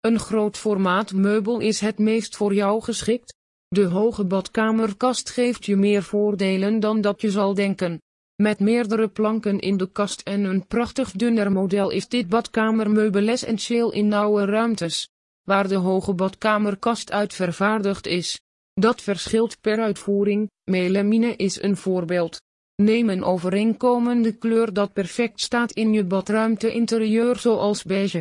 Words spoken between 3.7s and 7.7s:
hoge badkamerkast geeft je meer voordelen dan dat je zal